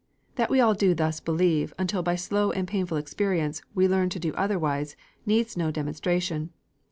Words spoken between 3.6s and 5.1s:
we learn to do otherwise,